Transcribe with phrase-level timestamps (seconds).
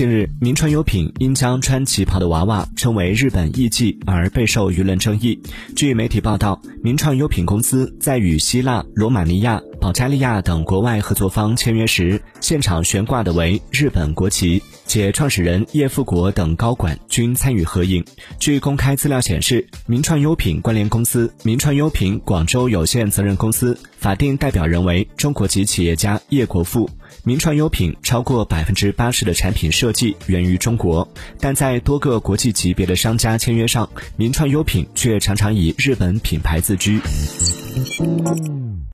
[0.00, 5.38] 近日，名创优品因将穿旗袍的娃娃称为日本艺伎而备受舆论争议。
[5.76, 18.04] 据媒体报道，名创优品公司在与希腊、罗马尼亚、保加利亚等国外合作方签约时，现场悬挂的为日本国旗，且创始人叶富国等高管均参与合影。
[18.38, 26.88] 据公开资料显示，名创优品关联公司名创优品广州有限责任公司法定代表人为中国籍企业家叶国富。
[27.24, 31.08] 名创优品超过百分之八十的产品设计源于中国，
[31.40, 37.00] 但在多个国际级别的商家签约上，名创优品却常常以日本品牌自居。